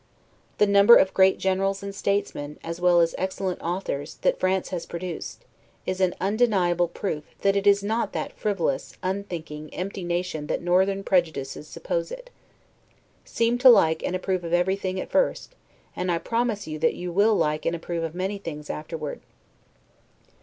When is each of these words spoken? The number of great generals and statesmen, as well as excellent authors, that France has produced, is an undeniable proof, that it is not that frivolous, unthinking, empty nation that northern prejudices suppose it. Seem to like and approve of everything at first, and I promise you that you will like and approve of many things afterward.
The 0.57 0.65
number 0.65 0.95
of 0.95 1.13
great 1.13 1.37
generals 1.37 1.83
and 1.83 1.93
statesmen, 1.93 2.57
as 2.63 2.81
well 2.81 3.01
as 3.01 3.13
excellent 3.19 3.61
authors, 3.61 4.15
that 4.23 4.39
France 4.39 4.69
has 4.69 4.87
produced, 4.87 5.45
is 5.85 6.01
an 6.01 6.15
undeniable 6.19 6.87
proof, 6.87 7.23
that 7.41 7.55
it 7.55 7.67
is 7.67 7.83
not 7.83 8.11
that 8.13 8.33
frivolous, 8.33 8.97
unthinking, 9.03 9.71
empty 9.75 10.03
nation 10.03 10.47
that 10.47 10.63
northern 10.63 11.03
prejudices 11.03 11.67
suppose 11.67 12.11
it. 12.11 12.31
Seem 13.25 13.59
to 13.59 13.69
like 13.69 14.01
and 14.03 14.15
approve 14.15 14.43
of 14.43 14.53
everything 14.53 14.99
at 14.99 15.11
first, 15.11 15.53
and 15.95 16.11
I 16.11 16.17
promise 16.17 16.65
you 16.65 16.79
that 16.79 16.95
you 16.95 17.11
will 17.11 17.35
like 17.35 17.67
and 17.67 17.75
approve 17.75 18.03
of 18.03 18.15
many 18.15 18.39
things 18.39 18.71
afterward. 18.71 19.21